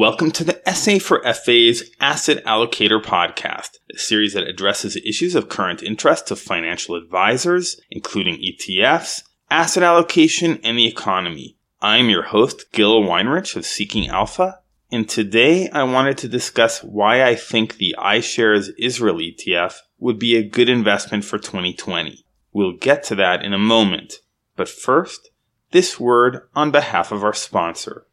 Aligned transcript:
Welcome 0.00 0.30
to 0.30 0.44
the 0.44 0.62
SA 0.72 0.98
for 0.98 1.22
FA's 1.22 1.90
Asset 2.00 2.42
Allocator 2.46 3.02
podcast, 3.02 3.72
a 3.94 3.98
series 3.98 4.32
that 4.32 4.48
addresses 4.48 4.96
issues 4.96 5.34
of 5.34 5.50
current 5.50 5.82
interest 5.82 6.28
to 6.28 6.36
financial 6.36 6.94
advisors, 6.94 7.78
including 7.90 8.36
ETFs, 8.36 9.24
asset 9.50 9.82
allocation, 9.82 10.58
and 10.64 10.78
the 10.78 10.86
economy. 10.86 11.58
I'm 11.82 12.08
your 12.08 12.22
host, 12.22 12.72
Gil 12.72 13.02
Weinrich 13.02 13.54
of 13.56 13.66
Seeking 13.66 14.08
Alpha, 14.08 14.60
and 14.90 15.06
today 15.06 15.68
I 15.68 15.82
wanted 15.82 16.16
to 16.16 16.28
discuss 16.28 16.82
why 16.82 17.22
I 17.22 17.34
think 17.34 17.76
the 17.76 17.94
iShares 17.98 18.70
Israel 18.78 19.18
ETF 19.18 19.74
would 19.98 20.18
be 20.18 20.34
a 20.34 20.48
good 20.48 20.70
investment 20.70 21.26
for 21.26 21.36
2020. 21.36 22.24
We'll 22.54 22.78
get 22.78 23.02
to 23.04 23.14
that 23.16 23.44
in 23.44 23.52
a 23.52 23.58
moment, 23.58 24.20
but 24.56 24.70
first, 24.70 25.28
this 25.72 26.00
word 26.00 26.48
on 26.54 26.70
behalf 26.70 27.12
of 27.12 27.22
our 27.22 27.34
sponsor. 27.34 28.06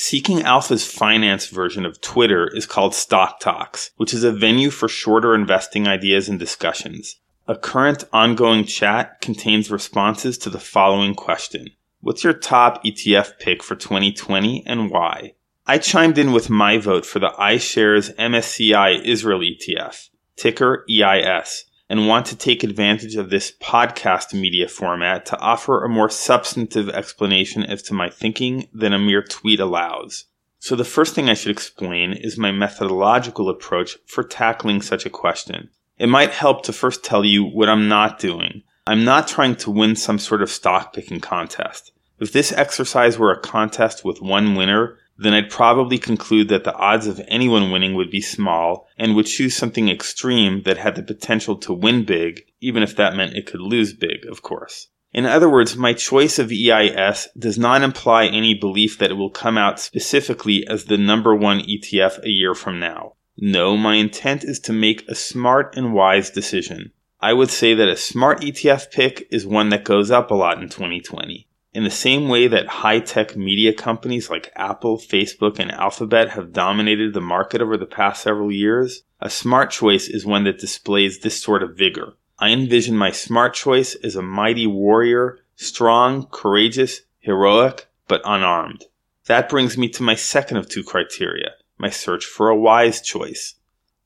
Seeking 0.00 0.42
Alpha's 0.42 0.86
finance 0.86 1.48
version 1.48 1.84
of 1.84 2.00
Twitter 2.00 2.46
is 2.54 2.66
called 2.66 2.94
Stock 2.94 3.40
Talks, 3.40 3.90
which 3.96 4.14
is 4.14 4.22
a 4.22 4.30
venue 4.30 4.70
for 4.70 4.86
shorter 4.86 5.34
investing 5.34 5.88
ideas 5.88 6.28
and 6.28 6.38
discussions. 6.38 7.16
A 7.48 7.56
current 7.56 8.04
ongoing 8.12 8.64
chat 8.64 9.20
contains 9.20 9.72
responses 9.72 10.38
to 10.38 10.50
the 10.50 10.60
following 10.60 11.16
question 11.16 11.70
What's 12.00 12.22
your 12.22 12.32
top 12.32 12.84
ETF 12.84 13.40
pick 13.40 13.60
for 13.60 13.74
2020 13.74 14.62
and 14.64 14.88
why? 14.88 15.34
I 15.66 15.78
chimed 15.78 16.16
in 16.16 16.30
with 16.30 16.48
my 16.48 16.78
vote 16.78 17.04
for 17.04 17.18
the 17.18 17.34
iShares 17.36 18.14
MSCI 18.14 19.04
Israel 19.04 19.40
ETF, 19.40 20.10
ticker 20.36 20.86
EIS, 20.88 21.64
and 21.88 22.06
want 22.06 22.26
to 22.26 22.36
take 22.36 22.62
advantage 22.62 23.16
of 23.16 23.30
this 23.30 23.52
podcast 23.60 24.34
media 24.34 24.68
format 24.68 25.26
to 25.26 25.38
offer 25.38 25.84
a 25.84 25.88
more 25.88 26.10
substantive 26.10 26.88
explanation 26.90 27.64
as 27.64 27.82
to 27.82 27.94
my 27.94 28.08
thinking 28.08 28.68
than 28.72 28.92
a 28.92 28.98
mere 28.98 29.22
tweet 29.22 29.60
allows. 29.60 30.26
So, 30.58 30.74
the 30.74 30.84
first 30.84 31.14
thing 31.14 31.28
I 31.28 31.34
should 31.34 31.52
explain 31.52 32.12
is 32.12 32.36
my 32.36 32.50
methodological 32.50 33.48
approach 33.48 33.96
for 34.06 34.24
tackling 34.24 34.82
such 34.82 35.06
a 35.06 35.10
question. 35.10 35.70
It 35.98 36.08
might 36.08 36.30
help 36.30 36.64
to 36.64 36.72
first 36.72 37.04
tell 37.04 37.24
you 37.24 37.44
what 37.44 37.68
I'm 37.68 37.88
not 37.88 38.18
doing 38.18 38.62
I'm 38.88 39.04
not 39.04 39.28
trying 39.28 39.54
to 39.56 39.70
win 39.70 39.96
some 39.96 40.18
sort 40.18 40.40
of 40.40 40.48
stock 40.48 40.94
picking 40.94 41.20
contest. 41.20 41.92
If 42.20 42.32
this 42.32 42.52
exercise 42.52 43.18
were 43.18 43.30
a 43.30 43.38
contest 43.38 44.02
with 44.02 44.22
one 44.22 44.54
winner, 44.54 44.96
then 45.18 45.34
I'd 45.34 45.50
probably 45.50 45.98
conclude 45.98 46.48
that 46.48 46.62
the 46.62 46.74
odds 46.74 47.08
of 47.08 47.20
anyone 47.26 47.72
winning 47.72 47.94
would 47.94 48.10
be 48.10 48.20
small 48.20 48.86
and 48.96 49.16
would 49.16 49.26
choose 49.26 49.56
something 49.56 49.88
extreme 49.88 50.62
that 50.62 50.78
had 50.78 50.94
the 50.94 51.02
potential 51.02 51.56
to 51.56 51.72
win 51.72 52.04
big, 52.04 52.44
even 52.60 52.84
if 52.84 52.94
that 52.94 53.16
meant 53.16 53.34
it 53.34 53.46
could 53.46 53.60
lose 53.60 53.92
big, 53.92 54.24
of 54.30 54.42
course. 54.42 54.88
In 55.12 55.26
other 55.26 55.50
words, 55.50 55.76
my 55.76 55.92
choice 55.92 56.38
of 56.38 56.52
EIS 56.52 57.28
does 57.36 57.58
not 57.58 57.82
imply 57.82 58.26
any 58.26 58.54
belief 58.54 58.98
that 58.98 59.10
it 59.10 59.14
will 59.14 59.30
come 59.30 59.58
out 59.58 59.80
specifically 59.80 60.64
as 60.68 60.84
the 60.84 60.98
number 60.98 61.34
one 61.34 61.60
ETF 61.60 62.22
a 62.22 62.28
year 62.28 62.54
from 62.54 62.78
now. 62.78 63.14
No, 63.36 63.76
my 63.76 63.96
intent 63.96 64.44
is 64.44 64.60
to 64.60 64.72
make 64.72 65.08
a 65.08 65.14
smart 65.16 65.76
and 65.76 65.94
wise 65.94 66.30
decision. 66.30 66.92
I 67.20 67.32
would 67.32 67.50
say 67.50 67.74
that 67.74 67.88
a 67.88 67.96
smart 67.96 68.42
ETF 68.42 68.92
pick 68.92 69.26
is 69.32 69.44
one 69.44 69.70
that 69.70 69.84
goes 69.84 70.12
up 70.12 70.30
a 70.30 70.34
lot 70.34 70.62
in 70.62 70.68
2020. 70.68 71.47
In 71.78 71.84
the 71.84 71.90
same 71.90 72.28
way 72.28 72.48
that 72.48 72.66
high 72.66 72.98
tech 72.98 73.36
media 73.36 73.72
companies 73.72 74.28
like 74.28 74.50
Apple, 74.56 74.98
Facebook, 74.98 75.60
and 75.60 75.70
Alphabet 75.70 76.30
have 76.30 76.52
dominated 76.52 77.14
the 77.14 77.20
market 77.20 77.62
over 77.62 77.76
the 77.76 77.86
past 77.86 78.24
several 78.24 78.50
years, 78.50 79.04
a 79.20 79.30
smart 79.30 79.70
choice 79.70 80.08
is 80.08 80.26
one 80.26 80.42
that 80.42 80.58
displays 80.58 81.20
this 81.20 81.40
sort 81.40 81.62
of 81.62 81.76
vigor. 81.76 82.14
I 82.36 82.50
envision 82.50 82.96
my 82.96 83.12
smart 83.12 83.54
choice 83.54 83.94
as 83.94 84.16
a 84.16 84.22
mighty 84.22 84.66
warrior, 84.66 85.38
strong, 85.54 86.26
courageous, 86.32 87.02
heroic, 87.20 87.86
but 88.08 88.22
unarmed. 88.24 88.86
That 89.26 89.48
brings 89.48 89.78
me 89.78 89.88
to 89.90 90.02
my 90.02 90.16
second 90.16 90.56
of 90.56 90.68
two 90.68 90.82
criteria 90.82 91.52
my 91.78 91.90
search 91.90 92.24
for 92.24 92.48
a 92.48 92.58
wise 92.58 93.00
choice. 93.00 93.54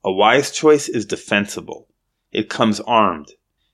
A 0.03 0.11
wise 0.11 0.51
choice 0.51 0.87
is 0.87 1.07
defensible. 1.07 1.87
It 2.31 2.49
comes 2.49 2.79
armed. 2.81 3.31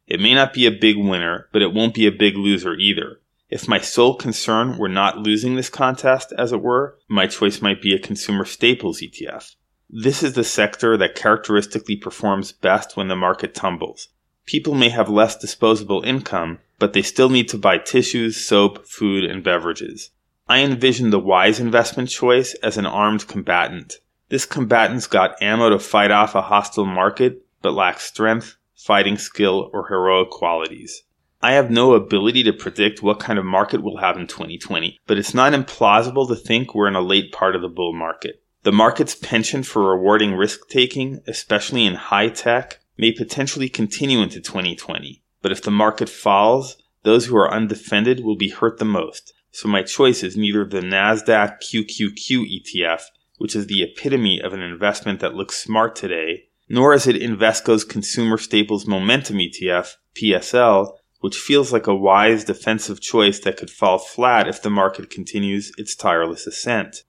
It 0.08 0.21
may 0.21 0.33
not 0.33 0.54
be 0.54 0.65
a 0.65 0.71
big 0.71 0.95
winner, 0.95 1.49
but 1.52 1.61
it 1.61 1.73
won't 1.73 1.95
be 1.95 2.08
a 2.08 2.14
big 2.14 2.38
loser 2.38 2.76
either. 2.76 3.20
If 3.49 3.67
my 3.67 3.80
sole 3.80 4.15
concern 4.15 4.77
were 4.77 4.89
not 4.89 5.17
losing 5.17 5.55
this 5.55 5.70
contest, 5.70 6.32
as 6.37 6.52
it 6.52 6.61
were, 6.61 6.99
my 7.08 7.26
choice 7.26 7.61
might 7.61 7.82
be 7.82 7.95
a 7.95 7.99
consumer 7.99 8.45
staples 8.45 9.02
ETF. 9.02 9.55
This 9.89 10.21
is 10.21 10.33
the 10.33 10.43
sector 10.43 10.95
that 10.98 11.15
characteristically 11.15 11.95
performs 11.95 12.52
best 12.52 12.95
when 12.95 13.08
the 13.08 13.15
market 13.15 13.55
tumbles. 13.55 14.09
People 14.45 14.76
may 14.76 14.89
have 14.89 15.09
less 15.09 15.36
disposable 15.36 16.04
income, 16.04 16.59
but 16.77 16.93
they 16.93 17.02
still 17.02 17.30
need 17.30 17.49
to 17.49 17.58
buy 17.58 17.80
tissues, 17.80 18.38
soap, 18.38 18.86
food, 18.88 19.23
and 19.23 19.43
beverages. 19.43 20.11
I 20.48 20.59
envision 20.59 21.09
the 21.09 21.20
wise 21.20 21.59
investment 21.59 22.09
choice 22.09 22.54
as 22.55 22.77
an 22.77 22.86
armed 22.86 23.27
combatant. 23.27 23.95
This 24.30 24.45
combatant's 24.45 25.08
got 25.08 25.42
ammo 25.42 25.71
to 25.71 25.80
fight 25.80 26.11
off 26.11 26.36
a 26.36 26.43
hostile 26.43 26.86
market, 26.86 27.43
but 27.64 27.73
lacks 27.73 28.04
strength, 28.04 28.58
fighting 28.76 29.17
skill, 29.17 29.71
or 29.73 29.88
heroic 29.88 30.30
qualities. 30.30 31.04
I 31.42 31.54
have 31.54 31.72
no 31.72 31.94
ability 31.94 32.44
to 32.44 32.54
predict 32.54 33.02
what 33.02 33.22
kind 33.22 33.39
of 33.39 33.45
market 33.45 33.82
we'll 33.82 33.98
have 33.98 34.17
in 34.17 34.27
2020, 34.27 35.00
but 35.08 35.17
it's 35.17 35.33
not 35.33 35.54
implausible 35.54 36.27
to 36.27 36.36
think 36.36 36.76
we're 36.76 36.89
in 36.89 36.95
a 36.95 37.02
late 37.02 37.32
part 37.32 37.55
of 37.55 37.61
the 37.61 37.70
bull 37.70 37.94
market. 37.94 38.44
The 38.64 38.73
market's 38.73 39.16
penchant 39.16 39.66
for 39.66 39.89
rewarding 39.89 40.33
risk 40.33 40.67
taking, 40.67 41.22
especially 41.27 41.86
in 41.86 41.94
high 41.95 42.27
tech, 42.27 42.82
may 42.98 43.14
potentially 43.14 43.70
continue 43.70 44.22
into 44.22 44.42
2020. 44.42 45.23
But 45.42 45.54
if 45.54 45.61
the 45.61 45.72
market 45.72 46.10
falls, 46.10 46.76
those 47.04 47.27
who 47.27 47.38
are 47.38 47.54
undefended 47.54 48.20
will 48.20 48.36
be 48.36 48.50
hurt 48.50 48.77
the 48.77 48.83
most. 48.83 49.32
So 49.52 49.70
my 49.70 49.82
choice 49.83 50.23
is 50.23 50.36
neither 50.36 50.66
the 50.66 50.82
NASDAQ 50.82 51.60
QQQ 51.64 52.61
ETF, 52.61 53.04
which 53.38 53.56
is 53.56 53.67
the 53.67 53.82
epitome 53.82 54.42
of 54.42 54.52
an 54.52 54.61
investment 54.61 55.21
that 55.21 55.36
looks 55.36 55.58
smart 55.58 55.95
today, 55.95 56.50
nor 56.67 56.94
is 56.94 57.08
it 57.08 57.16
Invesco's 57.16 57.86
Consumer 57.86 58.38
Staples 58.38 58.86
Momentum 58.86 59.38
ETF, 59.38 59.95
PSL, 60.16 60.98
which 61.19 61.37
feels 61.37 61.73
like 61.73 61.87
a 61.87 61.95
wise 61.95 62.43
defensive 62.43 63.02
choice 63.02 63.39
that 63.39 63.57
could 63.57 63.69
fall 63.69 63.97
flat 63.97 64.47
if 64.47 64.61
the 64.61 64.69
market 64.69 65.09
continues 65.09 65.71
its 65.77 65.95
tireless 65.95 66.47
ascent. 66.47 67.03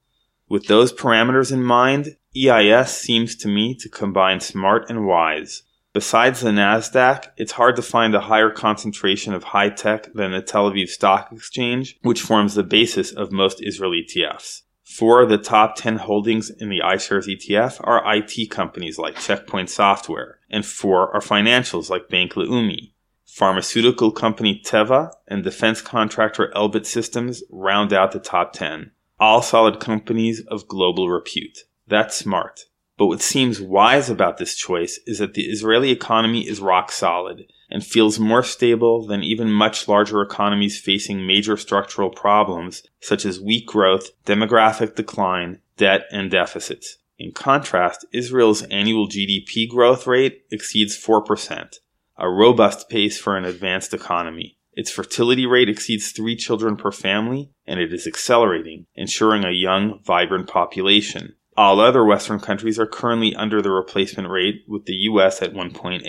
With 0.49 0.67
those 0.67 0.93
parameters 0.93 1.53
in 1.53 1.63
mind, 1.63 2.17
EIS 2.37 2.97
seems 2.97 3.37
to 3.37 3.49
me 3.49 3.75
to 3.77 3.89
combine 3.89 4.41
smart 4.41 4.91
and 4.91 5.07
wise. 5.07 5.63
Besides 5.93 6.41
the 6.41 6.51
NASDAQ, 6.51 7.31
it's 7.37 7.53
hard 7.53 7.75
to 7.77 7.83
find 7.83 8.15
a 8.15 8.21
higher 8.21 8.51
concentration 8.51 9.35
of 9.35 9.43
high 9.43 9.71
tech 9.71 10.13
than 10.13 10.31
the 10.31 10.41
Tel 10.41 10.71
Aviv 10.71 10.89
Stock 10.89 11.33
Exchange, 11.33 11.99
which 12.03 12.23
forms 12.23 12.55
the 12.55 12.63
basis 12.63 13.11
of 13.11 13.33
most 13.33 13.61
Israel 13.61 13.93
ETFs. 13.93 14.63
Four 14.85 15.23
of 15.23 15.29
the 15.29 15.39
top 15.39 15.77
10 15.77 15.99
holdings 15.99 16.51
in 16.51 16.69
the 16.69 16.81
iShares 16.81 17.29
ETF 17.29 17.81
are 17.85 18.03
IT 18.15 18.51
companies 18.51 18.99
like 18.99 19.19
Check 19.19 19.47
Point 19.47 19.71
Software, 19.71 20.39
and 20.49 20.67
four 20.67 21.15
are 21.15 21.21
financials 21.21 21.91
like 21.91 22.09
Bank 22.09 22.33
Leumi. 22.33 22.93
Pharmaceutical 23.33 24.11
company 24.11 24.61
Teva 24.63 25.13
and 25.29 25.45
defense 25.45 25.81
contractor 25.81 26.53
Elbit 26.55 26.85
Systems 26.85 27.45
round 27.49 27.93
out 27.93 28.11
the 28.11 28.19
top 28.19 28.53
10. 28.53 28.91
All 29.21 29.41
solid 29.41 29.79
companies 29.79 30.41
of 30.49 30.67
global 30.67 31.09
repute. 31.09 31.61
That's 31.87 32.17
smart. 32.17 32.67
But 32.99 33.07
what 33.07 33.23
seems 33.23 33.61
wise 33.61 34.11
about 34.11 34.39
this 34.39 34.57
choice 34.57 34.99
is 35.07 35.19
that 35.21 35.35
the 35.35 35.45
Israeli 35.45 35.91
economy 35.91 36.47
is 36.47 36.61
rock 36.61 36.91
solid 36.91 37.51
and 37.71 37.87
feels 37.87 38.19
more 38.19 38.43
stable 38.43 39.07
than 39.07 39.23
even 39.23 39.51
much 39.51 39.87
larger 39.87 40.21
economies 40.21 40.81
facing 40.81 41.25
major 41.25 41.57
structural 41.57 42.11
problems 42.11 42.83
such 43.01 43.25
as 43.25 43.41
weak 43.41 43.65
growth, 43.67 44.11
demographic 44.27 44.97
decline, 44.97 45.61
debt, 45.77 46.07
and 46.11 46.33
deficits. 46.33 46.99
In 47.17 47.31
contrast, 47.31 48.05
Israel's 48.13 48.63
annual 48.65 49.07
GDP 49.09 49.69
growth 49.69 50.07
rate 50.07 50.45
exceeds 50.51 50.99
4%, 51.03 51.79
a 52.21 52.29
robust 52.29 52.89
pace 52.89 53.19
for 53.19 53.37
an 53.37 53.45
advanced 53.45 53.95
economy. 53.95 54.59
Its 54.75 54.91
fertility 54.91 55.47
rate 55.47 55.69
exceeds 55.69 56.13
three 56.13 56.37
children 56.37 56.77
per 56.77 56.93
family, 56.93 57.51
and 57.67 57.81
it 57.81 57.93
is 57.93 58.07
accelerating, 58.07 58.87
ensuring 58.95 59.45
a 59.45 59.51
young, 59.51 60.01
vibrant 60.05 60.47
population. 60.47 61.35
All 61.57 61.81
other 61.81 62.05
Western 62.05 62.39
countries 62.39 62.79
are 62.79 62.87
currently 62.87 63.35
under 63.35 63.61
the 63.61 63.71
replacement 63.71 64.29
rate, 64.29 64.63
with 64.69 64.85
the 64.85 64.95
US 64.95 65.43
at 65.43 65.55
1.8. 65.55 66.03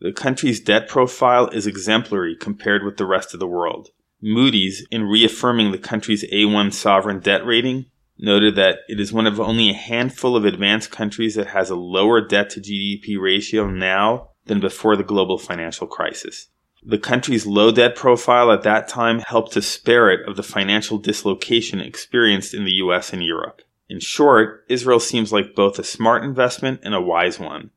The 0.00 0.12
country's 0.12 0.60
debt 0.60 0.88
profile 0.88 1.48
is 1.48 1.66
exemplary 1.66 2.36
compared 2.36 2.84
with 2.84 2.96
the 2.96 3.06
rest 3.06 3.32
of 3.32 3.40
the 3.40 3.46
world. 3.46 3.88
Moody's, 4.20 4.86
in 4.90 5.04
reaffirming 5.04 5.72
the 5.72 5.78
country's 5.78 6.24
A1 6.30 6.72
sovereign 6.72 7.20
debt 7.20 7.46
rating, 7.46 7.86
noted 8.18 8.56
that 8.56 8.80
it 8.88 8.98
is 8.98 9.12
one 9.12 9.26
of 9.26 9.40
only 9.40 9.70
a 9.70 9.74
handful 9.74 10.36
of 10.36 10.44
advanced 10.44 10.90
countries 10.90 11.34
that 11.36 11.48
has 11.48 11.70
a 11.70 11.76
lower 11.76 12.20
debt 12.20 12.50
to 12.50 12.60
GDP 12.60 13.20
ratio 13.20 13.68
now 13.68 14.30
than 14.46 14.60
before 14.60 14.96
the 14.96 15.04
global 15.04 15.38
financial 15.38 15.86
crisis. 15.86 16.48
The 16.82 16.98
country's 16.98 17.46
low 17.46 17.72
debt 17.72 17.96
profile 17.96 18.52
at 18.52 18.62
that 18.62 18.86
time 18.88 19.20
helped 19.20 19.52
to 19.52 19.62
spare 19.62 20.10
it 20.10 20.28
of 20.28 20.36
the 20.36 20.42
financial 20.42 20.98
dislocation 20.98 21.80
experienced 21.80 22.54
in 22.54 22.64
the 22.64 22.74
US 22.74 23.12
and 23.12 23.24
Europe. 23.24 23.62
In 23.88 24.00
short, 24.00 24.64
Israel 24.68 25.00
seems 25.00 25.32
like 25.32 25.54
both 25.54 25.78
a 25.78 25.84
smart 25.84 26.24
investment 26.24 26.80
and 26.82 26.94
a 26.94 27.00
wise 27.00 27.38
one. 27.38 27.70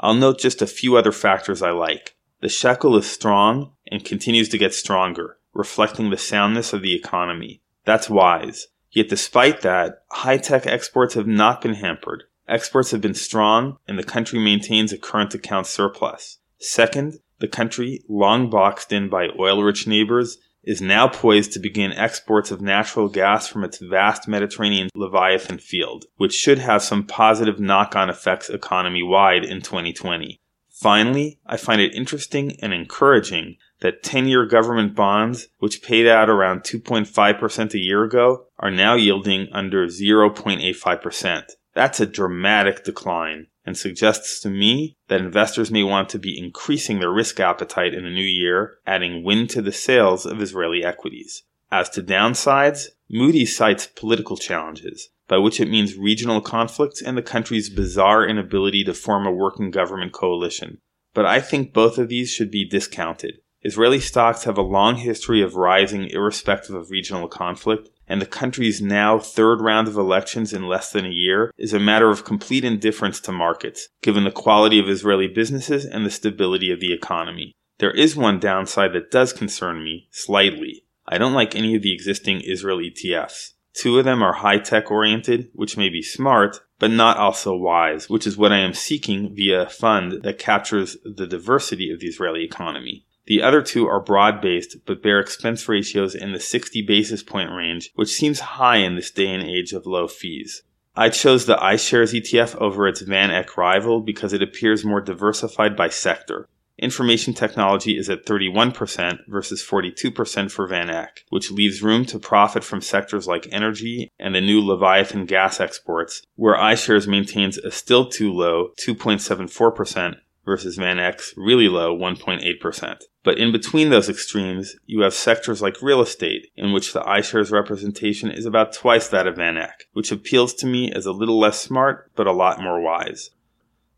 I'll 0.00 0.14
note 0.14 0.38
just 0.38 0.62
a 0.62 0.66
few 0.66 0.96
other 0.96 1.12
factors 1.12 1.62
I 1.62 1.70
like. 1.70 2.16
The 2.40 2.48
shekel 2.48 2.96
is 2.96 3.10
strong 3.10 3.72
and 3.90 4.04
continues 4.04 4.48
to 4.50 4.58
get 4.58 4.74
stronger, 4.74 5.38
reflecting 5.54 6.10
the 6.10 6.18
soundness 6.18 6.72
of 6.72 6.82
the 6.82 6.94
economy. 6.94 7.62
That's 7.84 8.10
wise. 8.10 8.68
Yet 8.90 9.08
despite 9.08 9.62
that, 9.62 10.02
high-tech 10.10 10.66
exports 10.66 11.14
have 11.14 11.26
not 11.26 11.62
been 11.62 11.74
hampered. 11.74 12.24
Exports 12.48 12.92
have 12.92 13.00
been 13.00 13.14
strong 13.14 13.78
and 13.88 13.98
the 13.98 14.04
country 14.04 14.38
maintains 14.38 14.92
a 14.92 14.98
current 14.98 15.34
account 15.34 15.66
surplus. 15.66 16.38
Second, 16.58 17.18
the 17.40 17.48
country, 17.48 18.02
long 18.08 18.48
boxed 18.48 18.92
in 18.92 19.08
by 19.08 19.28
oil-rich 19.38 19.86
neighbors, 19.86 20.38
is 20.62 20.80
now 20.80 21.06
poised 21.06 21.52
to 21.52 21.60
begin 21.60 21.92
exports 21.92 22.50
of 22.50 22.60
natural 22.60 23.08
gas 23.08 23.46
from 23.46 23.62
its 23.62 23.78
vast 23.78 24.26
Mediterranean 24.26 24.88
Leviathan 24.94 25.58
field, 25.58 26.06
which 26.16 26.32
should 26.34 26.58
have 26.58 26.82
some 26.82 27.04
positive 27.04 27.60
knock-on 27.60 28.10
effects 28.10 28.48
economy-wide 28.48 29.44
in 29.44 29.60
2020. 29.60 30.40
Finally, 30.70 31.38
I 31.46 31.56
find 31.56 31.80
it 31.80 31.94
interesting 31.94 32.56
and 32.60 32.72
encouraging 32.72 33.56
that 33.80 34.02
10 34.02 34.28
year 34.28 34.44
government 34.44 34.94
bonds, 34.94 35.48
which 35.58 35.82
paid 35.82 36.06
out 36.06 36.28
around 36.28 36.60
2.5% 36.60 37.74
a 37.74 37.78
year 37.78 38.04
ago, 38.04 38.46
are 38.58 38.70
now 38.70 38.94
yielding 38.94 39.48
under 39.52 39.86
0.85%. 39.86 41.44
That's 41.76 42.00
a 42.00 42.06
dramatic 42.06 42.84
decline 42.84 43.48
and 43.66 43.76
suggests 43.76 44.40
to 44.40 44.48
me 44.48 44.96
that 45.08 45.20
investors 45.20 45.70
may 45.70 45.82
want 45.82 46.08
to 46.08 46.18
be 46.18 46.38
increasing 46.38 47.00
their 47.00 47.12
risk 47.12 47.38
appetite 47.38 47.92
in 47.92 48.04
the 48.04 48.10
new 48.10 48.22
year, 48.22 48.78
adding 48.86 49.22
wind 49.22 49.50
to 49.50 49.60
the 49.60 49.72
sails 49.72 50.24
of 50.24 50.40
Israeli 50.40 50.82
equities. 50.82 51.42
As 51.70 51.90
to 51.90 52.02
downsides, 52.02 52.86
Moody's 53.10 53.54
cites 53.54 53.88
political 53.88 54.38
challenges, 54.38 55.10
by 55.28 55.36
which 55.36 55.60
it 55.60 55.68
means 55.68 55.98
regional 55.98 56.40
conflicts 56.40 57.02
and 57.02 57.14
the 57.14 57.22
country's 57.22 57.68
bizarre 57.68 58.26
inability 58.26 58.82
to 58.84 58.94
form 58.94 59.26
a 59.26 59.30
working 59.30 59.70
government 59.70 60.14
coalition. 60.14 60.78
But 61.12 61.26
I 61.26 61.42
think 61.42 61.74
both 61.74 61.98
of 61.98 62.08
these 62.08 62.30
should 62.30 62.50
be 62.50 62.66
discounted. 62.66 63.40
Israeli 63.60 64.00
stocks 64.00 64.44
have 64.44 64.56
a 64.56 64.62
long 64.62 64.96
history 64.96 65.42
of 65.42 65.56
rising 65.56 66.08
irrespective 66.08 66.74
of 66.74 66.90
regional 66.90 67.28
conflict, 67.28 67.90
and 68.08 68.20
the 68.20 68.26
country's 68.26 68.80
now 68.80 69.18
third 69.18 69.60
round 69.60 69.88
of 69.88 69.96
elections 69.96 70.52
in 70.52 70.68
less 70.68 70.90
than 70.92 71.04
a 71.04 71.10
year 71.10 71.52
is 71.58 71.72
a 71.72 71.80
matter 71.80 72.10
of 72.10 72.24
complete 72.24 72.64
indifference 72.64 73.20
to 73.20 73.32
markets, 73.32 73.88
given 74.02 74.24
the 74.24 74.30
quality 74.30 74.78
of 74.78 74.88
Israeli 74.88 75.28
businesses 75.28 75.84
and 75.84 76.04
the 76.04 76.10
stability 76.10 76.70
of 76.70 76.80
the 76.80 76.92
economy. 76.92 77.52
There 77.78 77.90
is 77.90 78.16
one 78.16 78.40
downside 78.40 78.92
that 78.94 79.10
does 79.10 79.32
concern 79.32 79.84
me, 79.84 80.08
slightly. 80.10 80.84
I 81.06 81.18
don't 81.18 81.34
like 81.34 81.54
any 81.54 81.74
of 81.74 81.82
the 81.82 81.92
existing 81.92 82.40
Israel 82.40 82.78
ETFs. 82.78 83.52
Two 83.74 83.98
of 83.98 84.06
them 84.06 84.22
are 84.22 84.32
high 84.32 84.58
tech 84.58 84.90
oriented, 84.90 85.50
which 85.52 85.76
may 85.76 85.90
be 85.90 86.00
smart, 86.00 86.60
but 86.78 86.90
not 86.90 87.18
also 87.18 87.54
wise, 87.54 88.08
which 88.08 88.26
is 88.26 88.36
what 88.36 88.52
I 88.52 88.58
am 88.58 88.72
seeking 88.72 89.34
via 89.34 89.62
a 89.62 89.68
fund 89.68 90.22
that 90.22 90.38
captures 90.38 90.96
the 91.04 91.26
diversity 91.26 91.90
of 91.90 92.00
the 92.00 92.06
Israeli 92.06 92.42
economy. 92.42 93.05
The 93.26 93.42
other 93.42 93.60
two 93.60 93.86
are 93.88 94.00
broad 94.00 94.40
based, 94.40 94.76
but 94.86 95.02
bear 95.02 95.18
expense 95.18 95.68
ratios 95.68 96.14
in 96.14 96.32
the 96.32 96.40
60 96.40 96.82
basis 96.82 97.22
point 97.22 97.50
range, 97.50 97.90
which 97.94 98.12
seems 98.12 98.40
high 98.40 98.76
in 98.76 98.94
this 98.94 99.10
day 99.10 99.32
and 99.32 99.42
age 99.42 99.72
of 99.72 99.86
low 99.86 100.06
fees. 100.06 100.62
I 100.94 101.10
chose 101.10 101.44
the 101.44 101.56
iShares 101.56 102.14
ETF 102.14 102.56
over 102.56 102.86
its 102.88 103.02
Van 103.02 103.30
Eck 103.30 103.56
rival 103.56 104.00
because 104.00 104.32
it 104.32 104.42
appears 104.42 104.84
more 104.84 105.00
diversified 105.00 105.76
by 105.76 105.88
sector. 105.88 106.48
Information 106.78 107.32
technology 107.32 107.98
is 107.98 108.10
at 108.10 108.26
31% 108.26 109.20
versus 109.28 109.64
42% 109.64 110.50
for 110.50 110.66
Van 110.66 110.90
Eck, 110.90 111.24
which 111.30 111.50
leaves 111.50 111.82
room 111.82 112.04
to 112.04 112.18
profit 112.18 112.62
from 112.62 112.82
sectors 112.82 113.26
like 113.26 113.48
energy 113.50 114.10
and 114.18 114.34
the 114.34 114.40
new 114.40 114.60
Leviathan 114.64 115.24
gas 115.24 115.58
exports, 115.58 116.22
where 116.36 116.56
iShares 116.56 117.08
maintains 117.08 117.56
a 117.58 117.70
still 117.70 118.08
too 118.08 118.32
low 118.32 118.70
2.74% 118.78 120.16
versus 120.46 120.76
Van 120.76 120.98
Eck's 120.98 121.34
really 121.36 121.68
low 121.68 121.94
1.8%. 121.94 123.02
But 123.22 123.38
in 123.38 123.52
between 123.52 123.90
those 123.90 124.08
extremes, 124.08 124.76
you 124.86 125.02
have 125.02 125.12
sectors 125.12 125.60
like 125.60 125.82
real 125.82 126.00
estate, 126.00 126.46
in 126.56 126.72
which 126.72 126.92
the 126.94 127.02
iShares 127.02 127.50
representation 127.50 128.30
is 128.30 128.46
about 128.46 128.72
twice 128.72 129.08
that 129.08 129.26
of 129.26 129.36
Van 129.36 129.58
Eck, 129.58 129.88
which 129.92 130.12
appeals 130.12 130.54
to 130.54 130.66
me 130.66 130.90
as 130.90 131.04
a 131.04 131.12
little 131.12 131.38
less 131.38 131.60
smart, 131.60 132.10
but 132.14 132.26
a 132.26 132.32
lot 132.32 132.62
more 132.62 132.80
wise. 132.80 133.30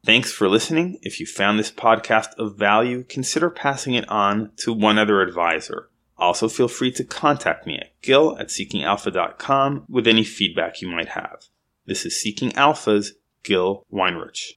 Thanks 0.04 0.32
for 0.32 0.48
listening. 0.48 0.98
If 1.02 1.20
you 1.20 1.26
found 1.26 1.58
this 1.58 1.70
podcast 1.70 2.34
of 2.38 2.56
value, 2.56 3.04
consider 3.04 3.50
passing 3.50 3.94
it 3.94 4.08
on 4.08 4.50
to 4.56 4.72
one 4.72 4.98
other 4.98 5.20
advisor. 5.20 5.90
Also, 6.16 6.48
feel 6.48 6.68
free 6.68 6.90
to 6.92 7.04
contact 7.04 7.66
me 7.66 7.76
at 7.76 8.00
gil 8.02 8.36
at 8.38 8.48
seekingalpha.com 8.48 9.84
with 9.88 10.06
any 10.08 10.24
feedback 10.24 10.80
you 10.80 10.88
might 10.88 11.10
have. 11.10 11.44
This 11.86 12.04
is 12.06 12.20
Seeking 12.20 12.54
Alpha's 12.54 13.14
Gil 13.42 13.84
Weinrich. 13.92 14.54